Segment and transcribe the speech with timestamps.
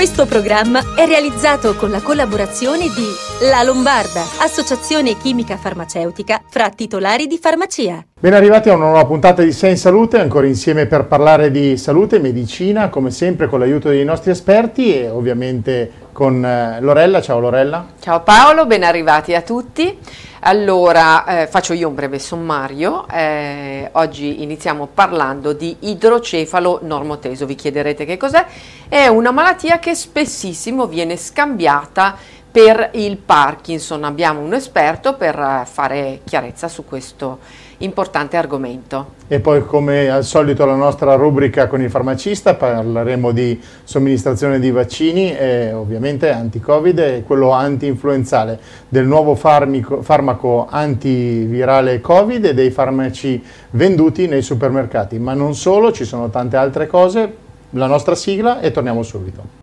[0.00, 7.26] Questo programma è realizzato con la collaborazione di La Lombarda, associazione chimica farmaceutica fra titolari
[7.26, 8.02] di farmacia.
[8.18, 11.76] Ben arrivati a una nuova puntata di Sei in Salute, ancora insieme per parlare di
[11.76, 17.20] salute e medicina, come sempre con l'aiuto dei nostri esperti e ovviamente con eh, Lorella.
[17.20, 17.88] Ciao Lorella.
[18.00, 19.98] Ciao Paolo, ben arrivati a tutti.
[20.42, 23.06] Allora, eh, faccio io un breve sommario.
[23.08, 27.44] Eh, oggi iniziamo parlando di idrocefalo normoteso.
[27.44, 28.46] Vi chiederete che cos'è?
[28.88, 32.16] È una malattia che spessissimo viene scambiata
[32.50, 34.02] per il Parkinson.
[34.04, 37.40] Abbiamo un esperto per eh, fare chiarezza su questo
[37.80, 39.18] importante argomento.
[39.28, 44.70] E poi come al solito la nostra rubrica con il farmacista, parleremo di somministrazione di
[44.70, 48.58] vaccini e ovviamente anti-covid e quello anti-influenzale,
[48.88, 55.18] del nuovo farmico, farmaco antivirale covid e dei farmaci venduti nei supermercati.
[55.18, 57.34] Ma non solo, ci sono tante altre cose,
[57.70, 59.59] la nostra sigla e torniamo subito.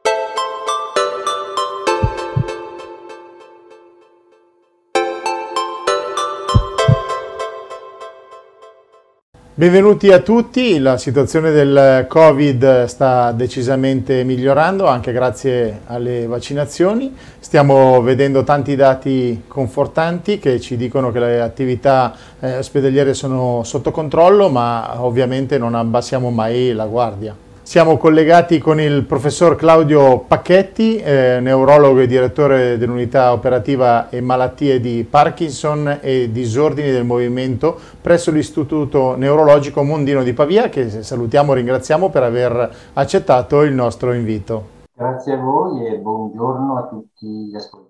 [9.59, 17.99] Benvenuti a tutti, la situazione del Covid sta decisamente migliorando anche grazie alle vaccinazioni, stiamo
[18.03, 24.47] vedendo tanti dati confortanti che ci dicono che le attività eh, ospedaliere sono sotto controllo
[24.49, 27.46] ma ovviamente non abbassiamo mai la guardia.
[27.67, 34.79] Siamo collegati con il professor Claudio Pacchetti, eh, neurologo e direttore dell'unità operativa e malattie
[34.79, 41.55] di Parkinson e disordini del movimento presso l'Istituto Neurologico Mondino di Pavia, che salutiamo e
[41.55, 44.75] ringraziamo per aver accettato il nostro invito.
[44.95, 47.86] Grazie a voi e buongiorno a tutti gli ascoltatori.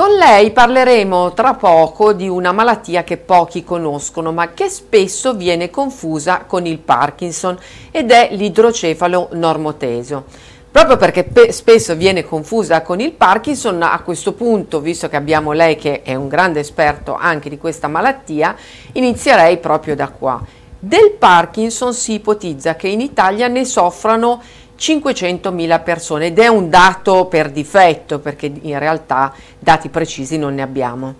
[0.00, 5.68] Con lei parleremo tra poco di una malattia che pochi conoscono ma che spesso viene
[5.68, 7.58] confusa con il Parkinson
[7.90, 10.24] ed è l'idrocefalo normoteso.
[10.70, 15.52] Proprio perché pe- spesso viene confusa con il Parkinson, a questo punto, visto che abbiamo
[15.52, 18.56] lei che è un grande esperto anche di questa malattia,
[18.92, 20.42] inizierei proprio da qua.
[20.78, 24.40] Del Parkinson si ipotizza che in Italia ne soffrano
[24.80, 30.62] 500.000 persone ed è un dato per difetto perché in realtà dati precisi non ne
[30.62, 31.14] abbiamo.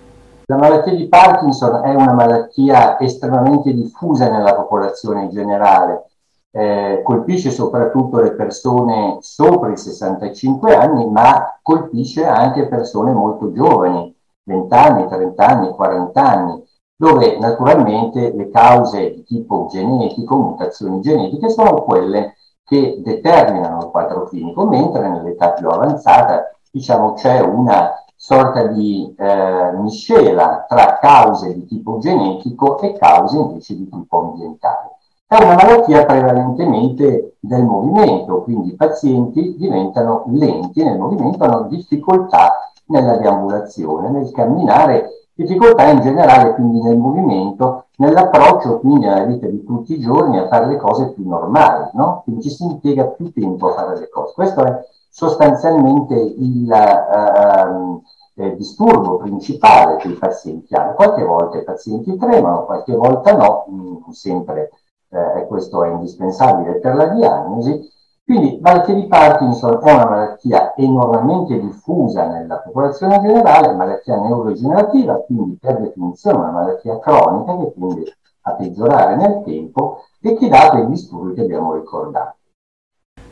[0.46, 6.06] La malattia di Parkinson è una malattia estremamente diffusa nella popolazione in generale,
[6.52, 14.12] eh, colpisce soprattutto le persone sopra i 65 anni, ma colpisce anche persone molto giovani,
[14.44, 16.64] 20 anni, 30 anni, 40 anni,
[16.96, 22.34] dove naturalmente le cause di tipo genetico, mutazioni genetiche, sono quelle
[22.70, 29.72] che determinano il quadro clinico, mentre nell'età più avanzata diciamo, c'è una sorta di eh,
[29.72, 34.90] miscela tra cause di tipo genetico e cause invece di tipo ambientale.
[35.26, 42.70] È una malattia prevalentemente del movimento, quindi i pazienti diventano lenti nel movimento, hanno difficoltà
[42.86, 49.64] nella deambulazione, nel camminare Difficoltà in generale quindi nel movimento, nell'approccio quindi alla vita di
[49.64, 52.20] tutti i giorni a fare le cose più normali, no?
[52.24, 54.34] Quindi ci si impiega più tempo a fare le cose.
[54.34, 58.02] Questo è sostanzialmente il uh,
[58.34, 60.92] eh, disturbo principale che i pazienti hanno.
[60.92, 64.72] Qualche volta i pazienti tremano, qualche volta no, mh, sempre
[65.08, 67.90] eh, questo è indispensabile per la diagnosi
[68.30, 75.58] quindi malattia di Parkinson è una malattia enormemente diffusa nella popolazione generale, malattia neurodegenerativa, quindi
[75.60, 80.86] per definizione una malattia cronica che tende a peggiorare nel tempo e che dà quei
[80.86, 82.36] disturbi che abbiamo ricordato.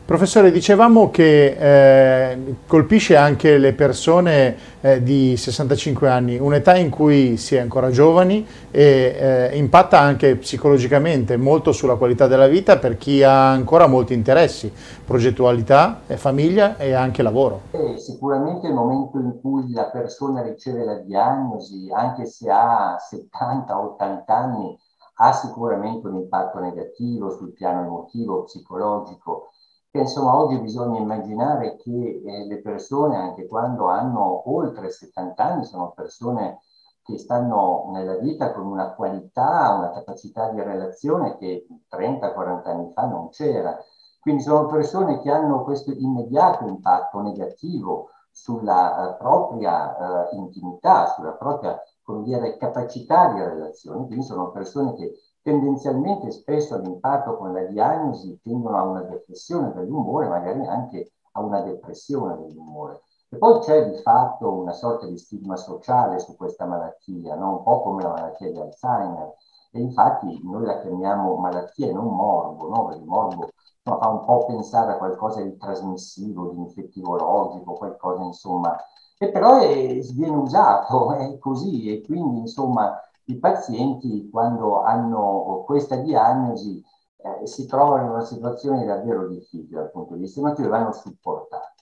[0.09, 7.37] Professore, dicevamo che eh, colpisce anche le persone eh, di 65 anni, un'età in cui
[7.37, 12.97] si è ancora giovani e eh, impatta anche psicologicamente molto sulla qualità della vita per
[12.97, 14.73] chi ha ancora molti interessi,
[15.05, 17.61] progettualità, famiglia e anche lavoro.
[17.97, 24.75] Sicuramente il momento in cui la persona riceve la diagnosi, anche se ha 70-80 anni,
[25.21, 29.49] ha sicuramente un impatto negativo sul piano emotivo, psicologico
[29.91, 35.91] insomma oggi bisogna immaginare che eh, le persone, anche quando hanno oltre 70 anni, sono
[35.95, 36.59] persone
[37.01, 43.07] che stanno nella vita con una qualità, una capacità di relazione che 30-40 anni fa
[43.07, 43.77] non c'era.
[44.19, 51.31] Quindi sono persone che hanno questo immediato impatto negativo sulla uh, propria uh, intimità, sulla
[51.31, 51.81] propria
[52.23, 54.05] dire, capacità di relazione.
[54.05, 60.27] Quindi sono persone che tendenzialmente spesso all'impatto con la diagnosi tendono a una depressione dell'umore,
[60.27, 63.01] magari anche a una depressione dell'umore.
[63.29, 67.57] E poi c'è di fatto una sorta di stigma sociale su questa malattia, no?
[67.57, 69.35] un po' come la malattia di Alzheimer.
[69.71, 72.85] E infatti noi la chiamiamo malattia e non morbo, no?
[72.85, 73.49] perché il morbo
[73.83, 78.75] fa un po' pensare a qualcosa di trasmissivo, di infettivologico, qualcosa insomma,
[79.17, 85.97] e però è, viene usato, è così e quindi insomma i pazienti quando hanno questa
[85.97, 86.83] diagnosi
[87.17, 90.91] eh, si trovano in una situazione davvero difficile dal punto di vista emotivo e vanno
[90.91, 91.77] supportati.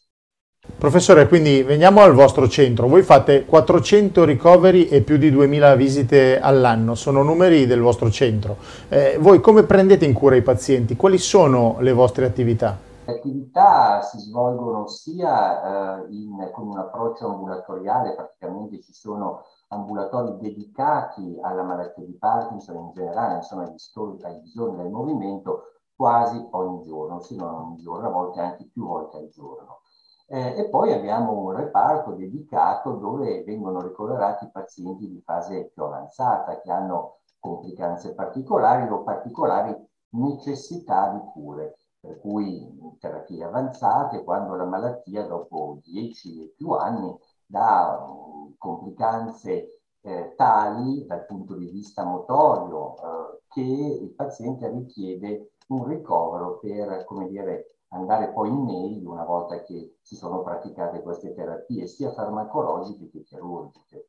[0.77, 2.87] Professore, quindi veniamo al vostro centro.
[2.89, 8.57] Voi fate 400 ricoveri e più di 2000 visite all'anno, sono numeri del vostro centro.
[8.89, 10.97] Eh, voi come prendete in cura i pazienti?
[10.97, 12.77] Quali sono le vostre attività?
[13.05, 20.37] Le attività si svolgono sia eh, in, con un approccio ambulatoriale, praticamente ci sono ambulatori
[20.37, 25.63] dedicati alla malattia di Parkinson in generale, insomma ai bisogni del movimento
[25.95, 29.81] quasi ogni giorno, se non ogni giorno, a volte anche più volte al giorno.
[30.29, 36.59] Eh, e poi abbiamo un reparto dedicato dove vengono ricoverati pazienti di fase più avanzata
[36.59, 39.73] che hanno complicanze particolari o particolari
[40.09, 47.17] necessità di cure, per cui terapie avanzate, quando la malattia dopo 10 e più anni
[47.47, 55.53] dà um, complicanze eh, tali dal punto di vista motorio eh, che il paziente richiede
[55.67, 61.01] un ricovero per, come dire, andare poi in meglio una volta che si sono praticate
[61.01, 64.07] queste terapie sia farmacologiche che chirurgiche.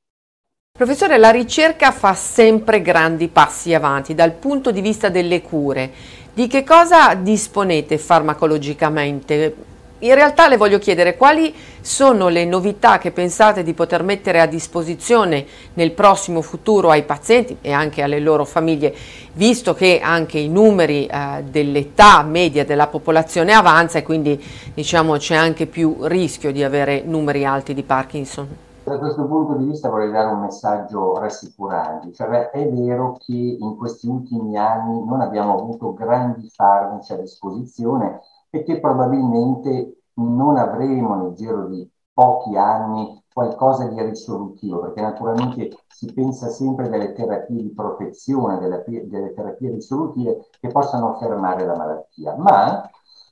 [0.73, 5.91] Professore, la ricerca fa sempre grandi passi avanti dal punto di vista delle cure.
[6.33, 9.68] Di che cosa disponete farmacologicamente?
[10.01, 14.47] In realtà le voglio chiedere quali sono le novità che pensate di poter mettere a
[14.47, 18.95] disposizione nel prossimo futuro ai pazienti e anche alle loro famiglie,
[19.33, 24.41] visto che anche i numeri eh, dell'età media della popolazione avanza e quindi
[24.73, 28.67] diciamo c'è anche più rischio di avere numeri alti di Parkinson.
[28.85, 33.77] Da questo punto di vista vorrei dare un messaggio rassicurante, cioè è vero che in
[33.77, 38.21] questi ultimi anni non abbiamo avuto grandi farmaci a disposizione
[38.59, 45.77] e che probabilmente non avremo nel giro di pochi anni qualcosa di risolutivo, perché naturalmente
[45.87, 51.77] si pensa sempre delle terapie di protezione, delle, delle terapie risolutive che possano fermare la
[51.77, 52.91] malattia, ma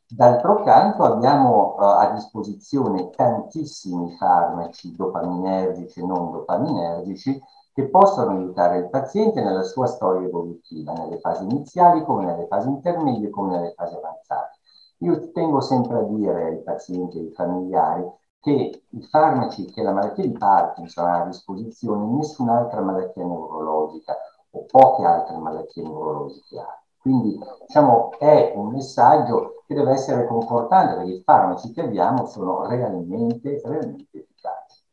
[0.08, 7.42] D'altro canto abbiamo uh, a disposizione tantissimi farmaci dopaminergici e non dopaminergici
[7.72, 12.68] che possono aiutare il paziente nella sua storia evolutiva, nelle fasi iniziali come nelle fasi
[12.68, 14.55] intermedie come nelle fasi avanzate.
[14.98, 18.10] Io tengo sempre a dire ai pazienti e ai familiari
[18.40, 24.16] che i farmaci che la malattia di Parkinson ha a disposizione nessun'altra malattia neurologica
[24.50, 26.80] o poche altre malattie neurologiche ha.
[26.98, 32.66] Quindi diciamo, è un messaggio che deve essere confortante perché i farmaci che abbiamo sono
[32.66, 34.84] realmente, realmente efficaci.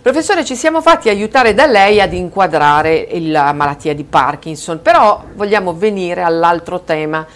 [0.00, 5.74] Professore, ci siamo fatti aiutare da lei ad inquadrare la malattia di Parkinson, però vogliamo
[5.74, 7.26] venire all'altro tema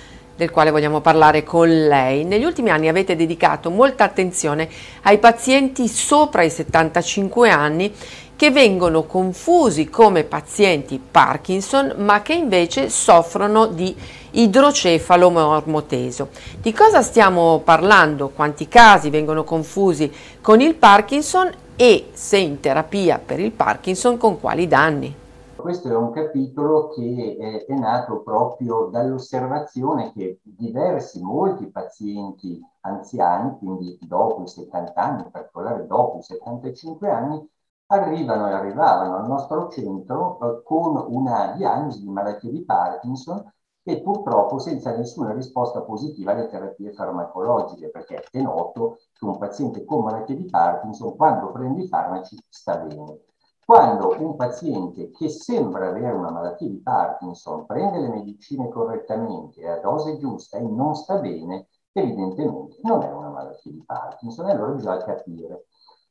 [0.42, 2.24] del quale vogliamo parlare con lei.
[2.24, 4.68] Negli ultimi anni avete dedicato molta attenzione
[5.02, 7.94] ai pazienti sopra i 75 anni
[8.34, 13.94] che vengono confusi come pazienti Parkinson ma che invece soffrono di
[14.32, 16.30] idrocefalo mormoteso.
[16.60, 18.30] Di cosa stiamo parlando?
[18.30, 20.10] Quanti casi vengono confusi
[20.40, 25.20] con il Parkinson e se in terapia per il Parkinson con quali danni?
[25.62, 33.56] Questo è un capitolo che è, è nato proprio dall'osservazione che diversi, molti pazienti anziani,
[33.58, 37.48] quindi dopo i 70 anni, in particolare dopo i 75 anni,
[37.86, 43.50] arrivano e arrivavano al nostro centro eh, con una diagnosi di malattia di Parkinson
[43.84, 49.84] e purtroppo senza nessuna risposta positiva alle terapie farmacologiche, perché è noto che un paziente
[49.84, 53.31] con malattia di Parkinson quando prende i farmaci sta bene.
[53.64, 59.78] Quando un paziente che sembra avere una malattia di Parkinson prende le medicine correttamente a
[59.78, 64.72] dose giusta e non sta bene, evidentemente non è una malattia di Parkinson e allora
[64.72, 65.66] bisogna capire.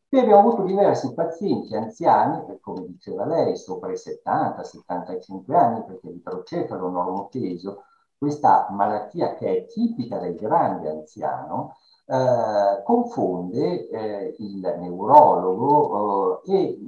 [0.08, 6.89] Qui abbiamo avuto diversi pazienti anziani, come diceva lei, sopra i 70-75 anni, perché l'idrocefalo
[6.89, 7.84] normoteso,
[8.17, 16.79] questa malattia che è tipica del grande anziano, eh, confonde eh, il neurologo eh, e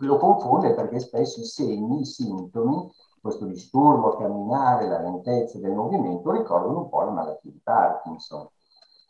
[0.00, 5.72] lo confonde perché spesso i segni, i sintomi, questo disturbo a camminare, la lentezza del
[5.72, 8.48] movimento ricordano un po' la malattia di Parkinson.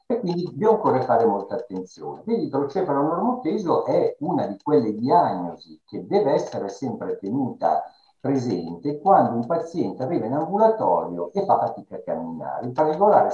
[0.07, 2.23] E quindi dobbiamo ancora fare molta attenzione.
[2.27, 7.83] L'idrocefalo normoteso è una di quelle diagnosi che deve essere sempre tenuta
[8.21, 12.67] presente quando un paziente arriva in ambulatorio e fa fatica a camminare.
[12.67, 13.31] In particolare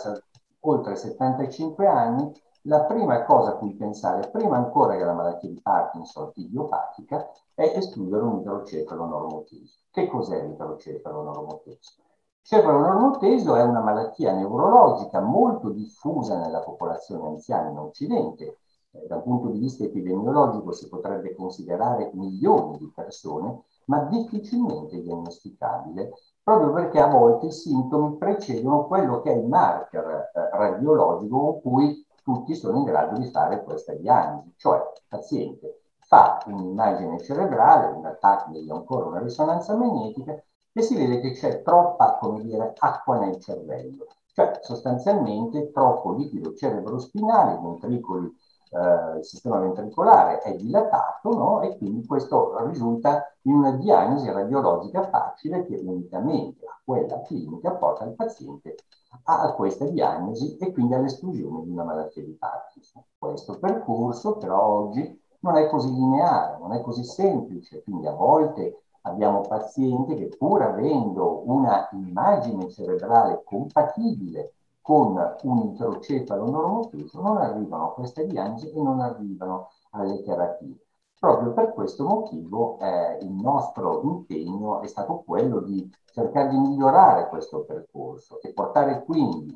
[0.60, 5.60] oltre 75 anni, la prima cosa a cui pensare, prima ancora che la malattia di
[5.60, 9.78] Parkinson idiopatica, è escludere un idrocefalo normoteso.
[9.90, 12.02] Che cos'è l'idrocefalo normoteso?
[12.48, 18.60] Cefalonormoteso è una malattia neurologica molto diffusa nella popolazione anziana in Occidente.
[18.90, 24.98] Eh, da un punto di vista epidemiologico si potrebbe considerare milioni di persone, ma difficilmente
[25.02, 26.10] diagnosticabile,
[26.48, 31.60] proprio perché a volte i sintomi precedono quello che è il marker eh, radiologico con
[31.60, 37.94] cui tutti sono in grado di fare questa diagnosi, cioè il paziente fa un'immagine cerebrale,
[37.94, 42.72] un attacco e ancora una risonanza magnetica e si vede che c'è troppa, come dire,
[42.78, 48.34] acqua nel cervello, cioè sostanzialmente troppo liquido cerebrospinale, ventricoli
[48.70, 51.62] eh, il sistema ventricolare è dilatato no?
[51.62, 58.04] e quindi questo risulta in una diagnosi radiologica facile che unitamente a quella clinica porta
[58.04, 58.76] il paziente
[59.24, 63.02] a questa diagnosi e quindi all'esclusione di una malattia di Parkinson.
[63.16, 68.82] Questo percorso però oggi non è così lineare, non è così semplice, quindi a volte
[69.02, 74.54] abbiamo pazienti che pur avendo una immagine cerebrale compatibile
[74.88, 80.78] con un introcefalo normochiuso non arrivano a queste diagnosi e non arrivano alle terapie.
[81.18, 87.28] Proprio per questo motivo eh, il nostro impegno è stato quello di cercare di migliorare
[87.28, 89.54] questo percorso e portare quindi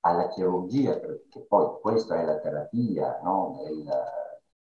[0.00, 3.84] alla chirurgia, perché poi questa è la terapia no, del,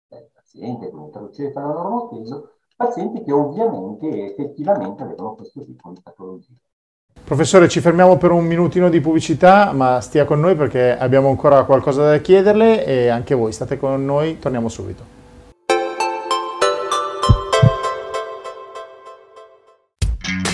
[0.10, 6.54] del, paziente con introcefalo normoteso, pazienti che ovviamente effettivamente avevano questo tipo di patologia.
[7.26, 11.64] Professore, ci fermiamo per un minutino di pubblicità, ma stia con noi perché abbiamo ancora
[11.64, 15.13] qualcosa da chiederle e anche voi state con noi, torniamo subito.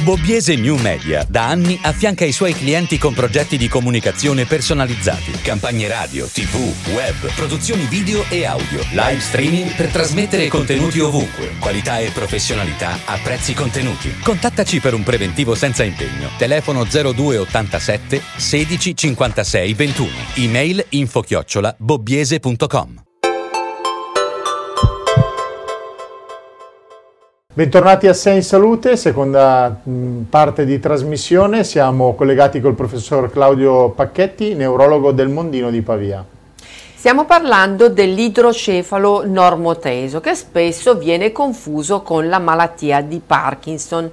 [0.10, 5.88] Bobbiese New Media da anni affianca i suoi clienti con progetti di comunicazione personalizzati, campagne
[5.88, 6.56] radio, tv,
[6.96, 13.20] web, produzioni video e audio, live streaming per trasmettere contenuti ovunque, qualità e professionalità a
[13.22, 14.12] prezzi contenuti.
[14.24, 16.32] Contattaci per un preventivo senza impegno.
[16.40, 20.10] Telefono 0287 16 56 21.
[20.38, 23.09] Email info chiocciola bobbiese.com.
[27.52, 29.82] Bentornati a Sei in Salute, seconda
[30.30, 31.64] parte di trasmissione.
[31.64, 36.24] Siamo collegati col professor Claudio Pacchetti, neurologo del Mondino di Pavia.
[36.96, 44.10] Stiamo parlando dell'idrocefalo normoteso che spesso viene confuso con la malattia di Parkinson.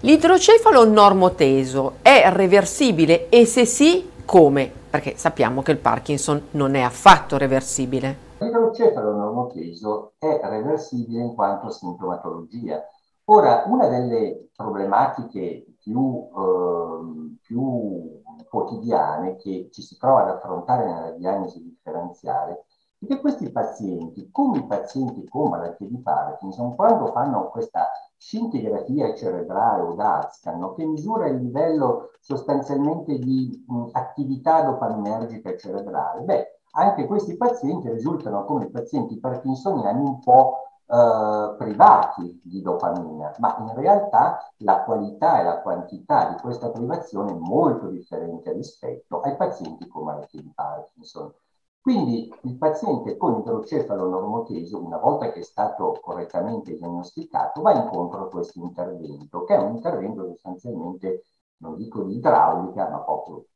[0.00, 4.70] L'idrocefalo normoteso è reversibile e se sì, come?
[4.90, 8.30] Perché sappiamo che il Parkinson non è affatto reversibile.
[8.42, 12.82] L'idrocefalo normoteso è reversibile in quanto sintomatologia.
[13.26, 21.10] Ora, una delle problematiche più, eh, più quotidiane che ci si trova ad affrontare nella
[21.12, 22.64] diagnosi differenziale
[22.98, 29.14] è che questi pazienti, come i pazienti con malattie di Parkinson, quando fanno questa scintigrafia
[29.14, 37.06] cerebrale o DASCAN, che misura il livello sostanzialmente di mh, attività dopaminergica cerebrale, beh, anche
[37.06, 44.52] questi pazienti risultano come pazienti parkinsoniani un po' eh, privati di dopamina, ma in realtà
[44.58, 50.04] la qualità e la quantità di questa privazione è molto differente rispetto ai pazienti con
[50.04, 51.32] malattie di Parkinson.
[51.80, 58.22] Quindi il paziente con idrocefalo normoteso, una volta che è stato correttamente diagnosticato, va incontro
[58.22, 61.24] a questo intervento, che è un intervento sostanzialmente
[61.62, 63.46] non dico di idraulica, ma proprio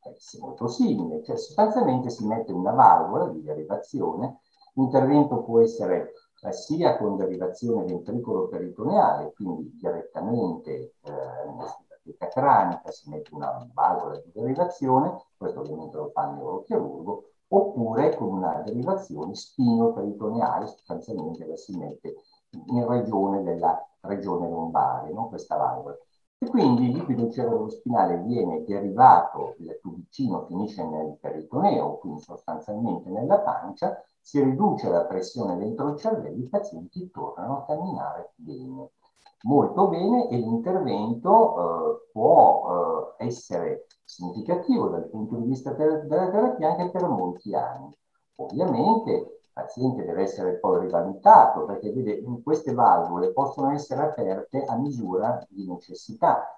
[0.40, 4.38] molto simile, cioè sostanzialmente si mette una valvola di derivazione,
[4.74, 11.12] l'intervento può essere eh, sia con derivazione ventricolo-peritoneale, quindi direttamente eh,
[11.44, 18.14] nella cranica si mette una valvola di derivazione, questo ovviamente lo fa il neurochirurgo, oppure
[18.16, 22.14] con una derivazione spino-peritoneale, sostanzialmente la si mette
[22.50, 25.28] in regione della regione lombare, no?
[25.28, 25.96] questa valvola.
[26.38, 33.38] E quindi il liquido cerebrospinale viene derivato, il tubicino finisce nel peritoneo, quindi sostanzialmente nella
[33.38, 38.90] pancia, si riduce la pressione dentro il cervello, i pazienti tornano a camminare bene.
[39.44, 46.70] Molto bene e l'intervento eh, può eh, essere significativo dal punto di vista della terapia
[46.70, 47.96] anche per molti anni.
[48.36, 55.42] Ovviamente paziente deve essere poi rivalutato perché vede, queste valvole possono essere aperte a misura
[55.48, 56.54] di necessità.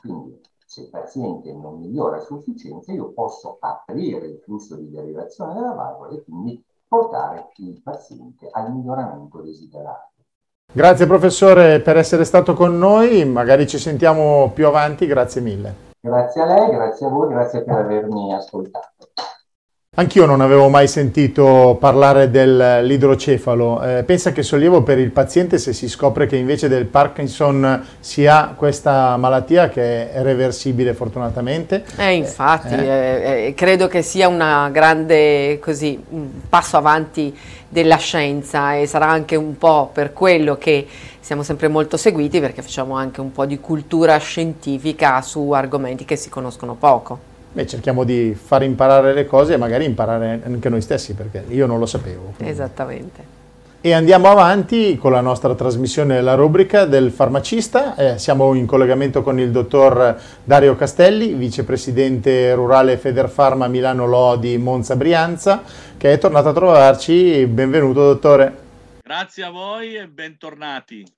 [0.00, 5.52] Quindi se il paziente non migliora a sufficienza, io posso aprire il flusso di derivazione
[5.52, 10.12] della valvola e quindi portare il paziente al miglioramento desiderato.
[10.72, 15.74] Grazie professore per essere stato con noi, magari ci sentiamo più avanti, grazie mille.
[16.00, 19.08] Grazie a lei, grazie a voi, grazie per avermi ascoltato.
[19.98, 23.82] Anch'io non avevo mai sentito parlare dell'idrocefalo.
[23.82, 28.24] Eh, pensa che sollievo per il paziente se si scopre che invece del Parkinson si
[28.24, 31.82] ha questa malattia che è reversibile fortunatamente?
[31.96, 32.86] Eh, infatti, eh.
[32.86, 33.46] eh.
[33.46, 37.36] Eh, credo che sia una grande così, un passo avanti
[37.68, 40.86] della scienza e sarà anche un po' per quello che
[41.18, 46.14] siamo sempre molto seguiti perché facciamo anche un po' di cultura scientifica su argomenti che
[46.14, 47.28] si conoscono poco.
[47.52, 51.66] Beh, cerchiamo di far imparare le cose e magari imparare anche noi stessi, perché io
[51.66, 52.34] non lo sapevo.
[52.38, 53.36] Esattamente.
[53.80, 57.94] E andiamo avanti con la nostra trasmissione, la rubrica del farmacista.
[57.94, 64.96] Eh, siamo in collegamento con il dottor Dario Castelli, vicepresidente rurale Federfarma Milano Lodi Monza
[64.96, 65.62] Brianza,
[65.96, 67.46] che è tornato a trovarci.
[67.46, 68.56] Benvenuto dottore.
[69.00, 71.17] Grazie a voi e bentornati.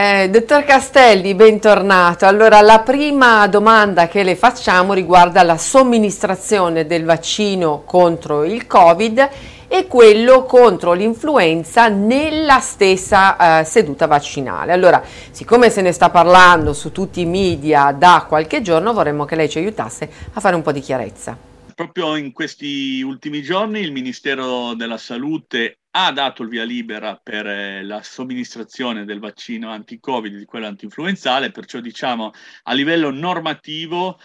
[0.00, 2.24] Eh, dottor Castelli, bentornato.
[2.24, 9.28] Allora, la prima domanda che le facciamo riguarda la somministrazione del vaccino contro il Covid
[9.66, 14.70] e quello contro l'influenza nella stessa eh, seduta vaccinale.
[14.70, 15.02] Allora,
[15.32, 19.48] siccome se ne sta parlando su tutti i media da qualche giorno, vorremmo che lei
[19.48, 21.36] ci aiutasse a fare un po' di chiarezza.
[21.74, 27.46] Proprio in questi ultimi giorni il Ministero della Salute ha dato il via libera per
[27.46, 32.32] eh, la somministrazione del vaccino anti-Covid di quello anti-influenzale, perciò diciamo
[32.64, 34.18] a livello normativo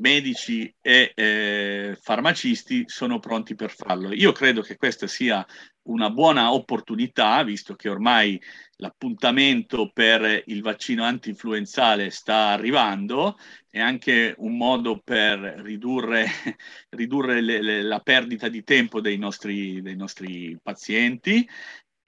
[0.00, 4.12] medici e eh, farmacisti sono pronti per farlo.
[4.12, 5.46] Io credo che questa sia
[5.82, 8.40] una buona opportunità, visto che ormai
[8.76, 13.38] l'appuntamento per il vaccino anti-influenzale sta arrivando,
[13.68, 16.26] è anche un modo per ridurre,
[16.90, 21.46] ridurre le, le, la perdita di tempo dei nostri, dei nostri pazienti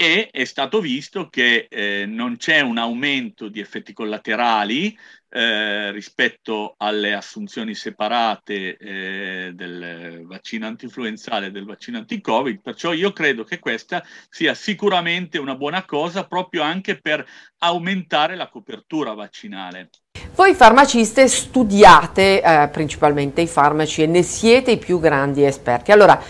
[0.02, 6.74] e è stato visto che eh, non c'è un aumento di effetti collaterali eh, rispetto
[6.76, 13.60] alle assunzioni separate eh, del vaccino antinfluenzale e del vaccino anti-Covid, perciò io credo che
[13.60, 17.24] questa sia sicuramente una buona cosa proprio anche per
[17.58, 19.90] aumentare la copertura vaccinale.
[20.34, 25.92] Voi farmaciste studiate eh, principalmente i farmaci e ne siete i più grandi esperti.
[25.92, 26.20] Allora,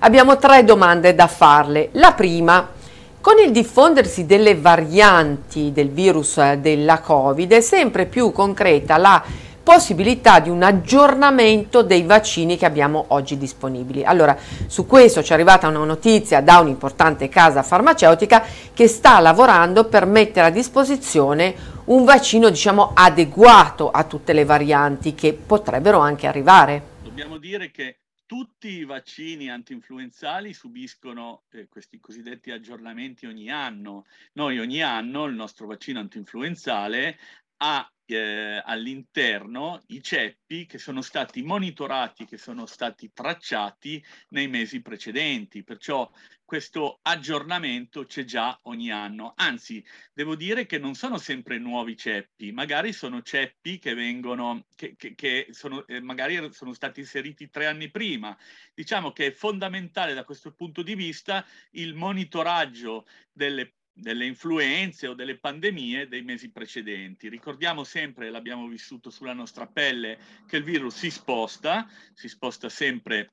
[0.00, 1.88] abbiamo tre domande da farle.
[1.92, 2.80] La prima
[3.22, 9.22] con il diffondersi delle varianti del virus eh, della Covid è sempre più concreta la
[9.62, 14.02] possibilità di un aggiornamento dei vaccini che abbiamo oggi disponibili.
[14.02, 18.44] Allora, su questo ci è arrivata una notizia da un'importante casa farmaceutica
[18.74, 25.14] che sta lavorando per mettere a disposizione un vaccino, diciamo, adeguato a tutte le varianti
[25.14, 26.82] che potrebbero anche arrivare.
[27.04, 27.98] Dobbiamo dire che
[28.32, 34.06] tutti i vaccini antinfluenzali subiscono eh, questi cosiddetti aggiornamenti ogni anno.
[34.32, 37.18] Noi ogni anno il nostro vaccino antinfluenzale
[37.58, 44.80] ha eh, all'interno i ceppi che sono stati monitorati, che sono stati tracciati nei mesi
[44.80, 46.10] precedenti, perciò
[46.52, 49.32] questo aggiornamento c'è già ogni anno.
[49.36, 54.94] Anzi, devo dire che non sono sempre nuovi ceppi, magari sono ceppi che vengono, che,
[54.94, 58.36] che, che sono, eh, magari sono stati inseriti tre anni prima.
[58.74, 65.14] Diciamo che è fondamentale da questo punto di vista il monitoraggio delle delle influenze o
[65.14, 67.28] delle pandemie dei mesi precedenti.
[67.28, 73.32] Ricordiamo sempre, l'abbiamo vissuto sulla nostra pelle, che il virus si sposta, si sposta sempre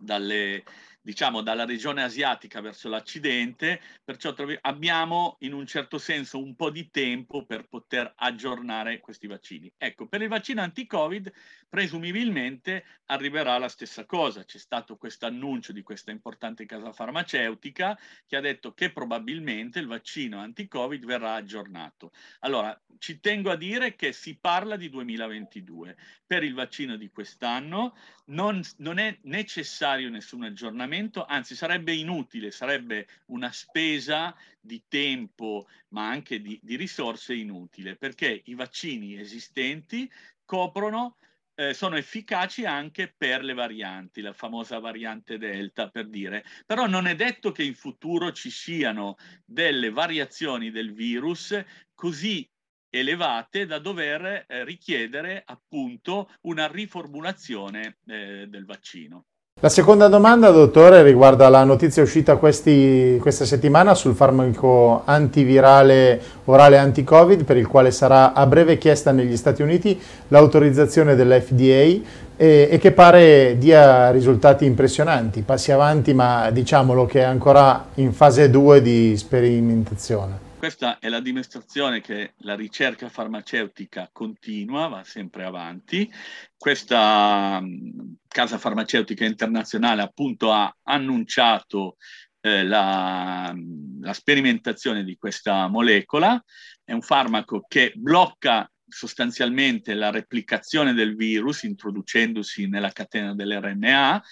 [0.00, 0.64] dalle,
[1.04, 6.90] diciamo, dalla regione asiatica verso l'Occidente, perciò abbiamo in un certo senso un po' di
[6.90, 9.70] tempo per poter aggiornare questi vaccini.
[9.76, 11.30] Ecco, per il vaccino anti-Covid
[11.68, 14.44] presumibilmente arriverà la stessa cosa.
[14.44, 19.86] C'è stato questo annuncio di questa importante casa farmaceutica che ha detto che probabilmente il
[19.86, 22.12] vaccino anti-Covid verrà aggiornato.
[22.40, 25.96] Allora, ci tengo a dire che si parla di 2022.
[26.26, 27.94] Per il vaccino di quest'anno
[28.26, 30.92] non, non è necessario nessun aggiornamento,
[31.26, 38.42] anzi sarebbe inutile, sarebbe una spesa di tempo ma anche di, di risorse inutile perché
[38.44, 40.10] i vaccini esistenti
[40.44, 41.16] coprono
[41.56, 47.06] eh, sono efficaci anche per le varianti, la famosa variante Delta per dire, però non
[47.06, 51.56] è detto che in futuro ci siano delle variazioni del virus
[51.94, 52.48] così
[52.90, 59.26] elevate da dover eh, richiedere appunto una riformulazione eh, del vaccino.
[59.64, 66.76] La seconda domanda, dottore, riguarda la notizia uscita questi, questa settimana sul farmaco antivirale orale
[66.76, 72.02] anti-Covid per il quale sarà a breve chiesta negli Stati Uniti l'autorizzazione dell'FDA e,
[72.36, 75.40] e, che pare dia risultati impressionanti.
[75.40, 80.43] Passi avanti, ma diciamolo che è ancora in fase 2 di sperimentazione.
[80.64, 86.10] Questa è la dimostrazione che la ricerca farmaceutica continua, va sempre avanti.
[86.56, 91.98] Questa um, casa farmaceutica internazionale appunto ha annunciato
[92.40, 93.54] eh, la,
[94.00, 96.42] la sperimentazione di questa molecola.
[96.82, 104.22] È un farmaco che blocca sostanzialmente la replicazione del virus introducendosi nella catena dell'RNA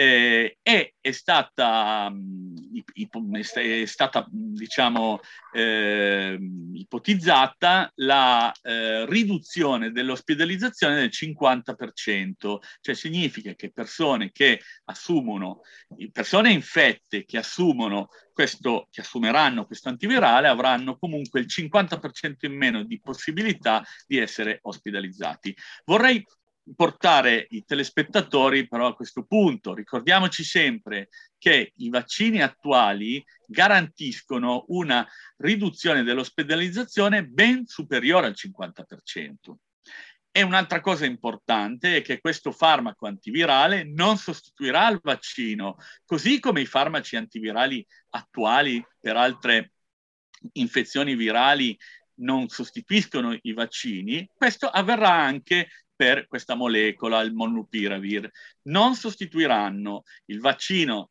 [0.00, 2.10] eh, e è stata,
[3.52, 5.20] è stata diciamo,
[5.52, 6.38] eh,
[6.72, 15.60] ipotizzata la eh, riduzione dell'ospedalizzazione del 50%, cioè significa che persone che assumono,
[16.10, 22.84] persone infette che assumono questo, che assumeranno questo antivirale avranno comunque il 50% in meno
[22.84, 25.54] di possibilità di essere ospedalizzati.
[25.84, 26.24] Vorrei
[26.74, 29.74] portare i telespettatori però a questo punto.
[29.74, 35.06] Ricordiamoci sempre che i vaccini attuali garantiscono una
[35.38, 39.54] riduzione dell'ospedalizzazione ben superiore al 50%.
[40.32, 46.60] E un'altra cosa importante è che questo farmaco antivirale non sostituirà il vaccino, così come
[46.60, 49.72] i farmaci antivirali attuali per altre
[50.52, 51.76] infezioni virali
[52.20, 55.68] non sostituiscono i vaccini, questo avverrà anche
[56.00, 58.26] per questa molecola, il molnupiravir.
[58.62, 61.10] Non sostituiranno il vaccino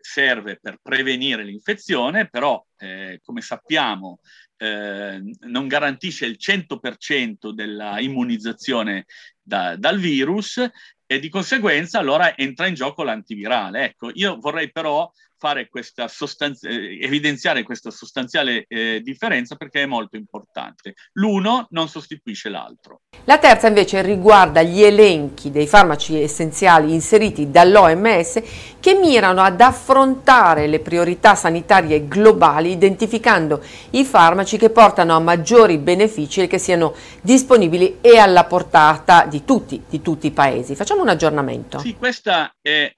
[0.00, 4.20] serve per prevenire l'infezione, però eh, come sappiamo
[4.56, 9.04] eh, non garantisce il 100% della immunizzazione
[9.38, 10.66] da, dal virus
[11.04, 13.84] e di conseguenza allora entra in gioco l'antivirale.
[13.84, 15.12] Ecco, io vorrei però
[15.42, 20.94] fare questa sostanz- eh, evidenziare questa sostanziale eh, differenza perché è molto importante.
[21.14, 23.00] L'uno non sostituisce l'altro.
[23.24, 28.40] La terza invece riguarda gli elenchi dei farmaci essenziali inseriti dall'OMS
[28.78, 35.78] che mirano ad affrontare le priorità sanitarie globali identificando i farmaci che portano a maggiori
[35.78, 40.76] benefici e che siano disponibili e alla portata di tutti, di tutti i paesi.
[40.76, 41.80] Facciamo un aggiornamento.
[41.80, 42.94] Sì, questa è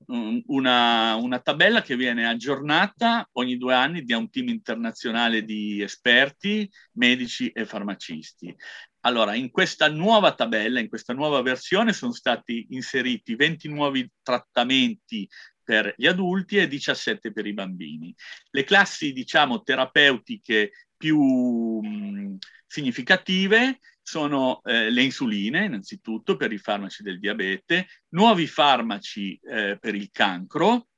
[0.46, 6.70] una, una tabella che viene aggiornata ogni due anni da un team internazionale di esperti,
[6.92, 8.54] medici e farmacisti.
[9.00, 15.28] Allora, in questa nuova tabella, in questa nuova versione, sono stati inseriti 20 nuovi trattamenti
[15.62, 18.14] per gli adulti e 17 per i bambini.
[18.50, 27.02] Le classi, diciamo, terapeutiche più mh, significative sono eh, le insuline, innanzitutto per i farmaci
[27.02, 30.88] del diabete, nuovi farmaci eh, per il cancro,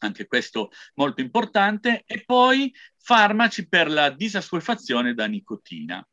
[0.00, 6.06] anche questo molto importante, e poi farmaci per la disassuefazione da nicotina.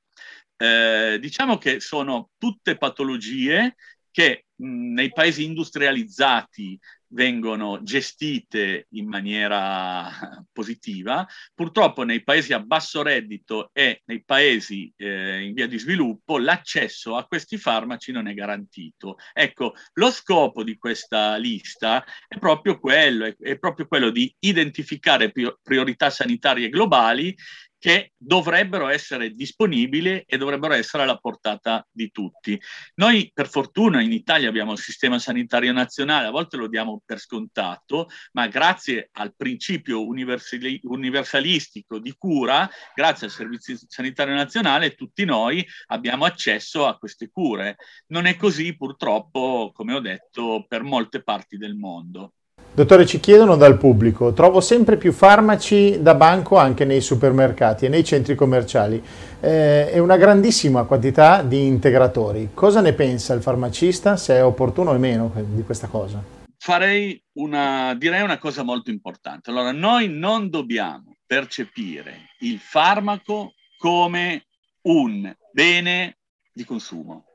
[0.58, 3.76] Eh, diciamo che sono tutte patologie
[4.12, 6.78] che mh, nei paesi industrializzati
[7.10, 10.10] vengono gestite in maniera
[10.52, 11.28] positiva.
[11.54, 17.15] Purtroppo nei paesi a basso reddito e nei paesi eh, in via di sviluppo l'accesso
[17.15, 19.17] a questi farmaci non è garantito.
[19.34, 25.32] Ecco, lo scopo di questa lista è proprio quello, è, è proprio quello di identificare
[25.62, 27.36] priorità sanitarie globali
[27.80, 32.62] che dovrebbero essere disponibili e dovrebbero essere alla portata di tutti.
[32.96, 37.20] Noi per fortuna in Italia abbiamo il sistema sanitario nazionale, a volte lo diamo per
[37.20, 45.24] scontato, ma grazie al principio universali- universalistico di cura, grazie al Servizio Sanitario Nazionale, tutti
[45.24, 47.78] noi abbiamo accesso a queste cure.
[48.08, 52.34] Non è così purtroppo, come ho detto, per molte parti del mondo.
[52.80, 57.89] Dottore, ci chiedono dal pubblico, trovo sempre più farmaci da banco anche nei supermercati e
[57.89, 59.04] nei centri commerciali
[59.42, 62.52] eh, e una grandissima quantità di integratori.
[62.54, 66.24] Cosa ne pensa il farmacista, se è opportuno o meno di questa cosa?
[66.58, 69.50] Farei una, direi una cosa molto importante.
[69.50, 74.46] Allora, noi non dobbiamo percepire il farmaco come
[74.84, 76.20] un bene
[76.54, 77.26] di consumo.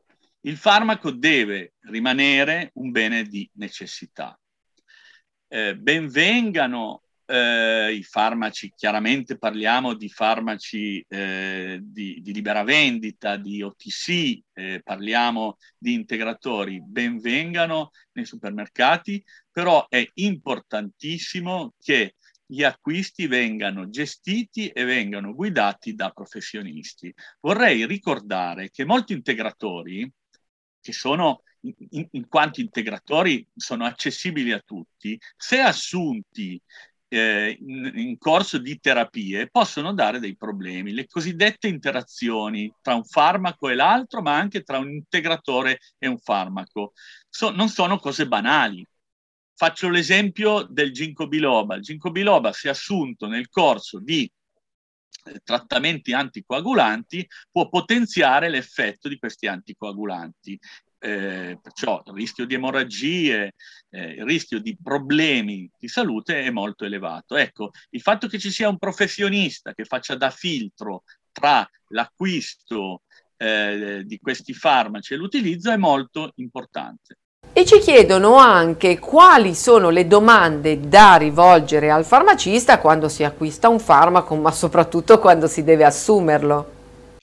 [0.40, 4.38] Il farmaco deve rimanere un bene di necessità
[5.54, 13.62] eh, benvengano eh, i farmaci, chiaramente parliamo di farmaci eh, di, di, libera vendita, di
[13.62, 23.88] OTC, eh, parliamo di integratori, benvengano nei supermercati, però è importantissimo che gli acquisti vengano
[23.88, 27.14] gestiti e vengano guidati da professionisti.
[27.38, 30.10] Vorrei ricordare che molti integratori,
[30.80, 31.42] che sono
[31.90, 36.60] in, in quanto integratori sono accessibili a tutti, se assunti
[37.08, 43.04] eh, in, in, corso di terapie possono dare dei problemi, le cosiddette interazioni tra un
[43.04, 46.92] farmaco e l'altro, ma anche tra un integratore e un farmaco.
[47.28, 48.84] So, non sono cose banali.
[49.56, 51.76] Faccio l'esempio del ginkgo biloba.
[51.76, 54.28] Il ginkgo biloba, se assunto nel corso di
[55.42, 60.58] trattamenti anticoagulanti può potenziare l'effetto di questi anticoagulanti.
[61.04, 63.52] Eh, perciò il rischio di emorragie,
[63.90, 67.36] eh, il rischio di problemi di salute è molto elevato.
[67.36, 73.02] Ecco, il fatto che ci sia un professionista che faccia da filtro tra l'acquisto
[73.36, 77.18] eh, di questi farmaci e l'utilizzo è molto importante.
[77.52, 83.68] E ci chiedono anche quali sono le domande da rivolgere al farmacista quando si acquista
[83.68, 86.73] un farmaco, ma soprattutto quando si deve assumerlo.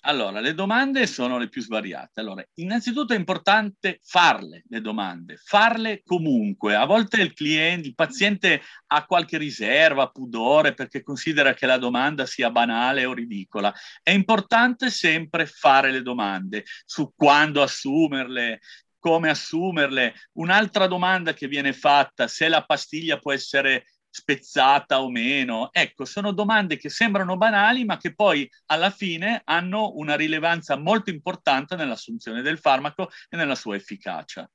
[0.03, 2.21] Allora, le domande sono le più svariate.
[2.21, 6.73] Allora, innanzitutto è importante farle le domande, farle comunque.
[6.73, 12.25] A volte il cliente, il paziente ha qualche riserva, pudore perché considera che la domanda
[12.25, 13.71] sia banale o ridicola.
[14.01, 18.59] È importante sempre fare le domande su quando assumerle,
[18.97, 20.15] come assumerle.
[20.33, 25.69] Un'altra domanda che viene fatta, se la pastiglia può essere spezzata o meno?
[25.71, 31.09] Ecco, sono domande che sembrano banali, ma che poi alla fine hanno una rilevanza molto
[31.09, 34.47] importante nell'assunzione del farmaco e nella sua efficacia.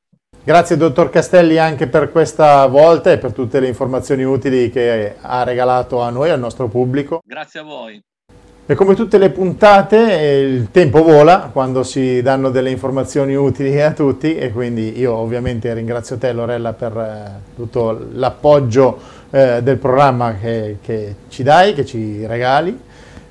[0.45, 5.43] Grazie dottor Castelli anche per questa volta e per tutte le informazioni utili che ha
[5.43, 7.21] regalato a noi, al nostro pubblico.
[7.25, 8.01] Grazie a voi.
[8.69, 13.93] E come tutte le puntate il tempo vola quando si danno delle informazioni utili a
[13.93, 18.99] tutti e quindi io ovviamente ringrazio te Lorella per eh, tutto l'appoggio
[19.31, 22.79] eh, del programma che, che, ci dai, che ci regali.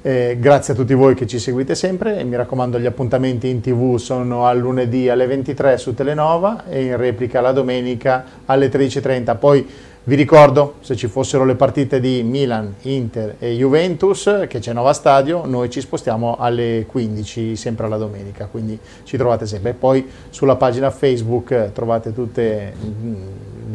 [0.01, 3.60] Eh, grazie a tutti voi che ci seguite sempre e mi raccomando gli appuntamenti in
[3.60, 9.38] tv sono al lunedì alle 23 su Telenova e in replica la domenica alle 13.30.
[9.39, 9.67] Poi
[10.08, 14.93] vi ricordo, se ci fossero le partite di Milan, Inter e Juventus, che c'è Nova
[14.93, 19.71] Stadio, noi ci spostiamo alle 15, sempre alla domenica, quindi ci trovate sempre.
[19.71, 23.15] E poi sulla pagina Facebook trovate tutte mm,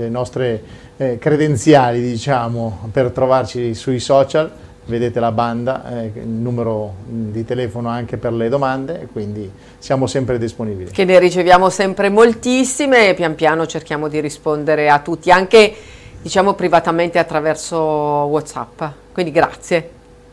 [0.00, 0.62] le nostre
[0.96, 4.50] eh, credenziali, diciamo, per trovarci sui social,
[4.86, 10.38] vedete la banda, eh, il numero di telefono anche per le domande, quindi siamo sempre
[10.38, 10.90] disponibili.
[10.90, 15.74] Che ne riceviamo sempre moltissime e pian piano cerchiamo di rispondere a tutti, anche
[16.20, 18.82] diciamo privatamente attraverso Whatsapp.
[19.12, 19.90] Quindi grazie.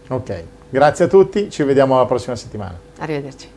[0.08, 2.78] Ok, grazie a tutti, ci vediamo la prossima settimana.
[2.98, 3.57] Arrivederci.